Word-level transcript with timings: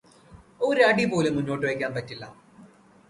ഒരടിപോലും 0.61 1.35
മുന്നോട്ടുവെക്കാൻ 1.35 1.93
പറ്റില്ല. 1.93 2.23